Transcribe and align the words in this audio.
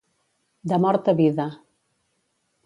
De 0.71 0.79
mort 0.85 1.11
a 1.13 1.15
vida. 1.19 1.47